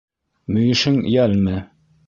Мөйөшөң 0.55 0.97
йәлме? 1.13 1.63